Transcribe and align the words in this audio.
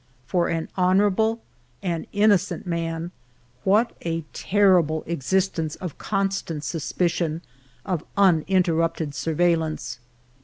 For 0.25 0.47
an 0.49 0.67
honorable, 0.75 1.43
an 1.83 2.07
innocent 2.11 2.65
man, 2.65 3.11
what 3.63 3.95
a 4.01 4.21
terrible 4.33 5.03
existence 5.05 5.75
of 5.75 5.99
constant 5.99 6.63
suspicion, 6.63 7.43
of 7.85 8.03
unin 8.17 8.63
terrupted 8.63 9.13
surveillance 9.13 9.99